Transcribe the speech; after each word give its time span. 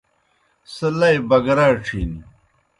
سہ 0.73 0.87
لئی 0.99 1.17
بَگرَاڇِھن۔ 1.29 2.11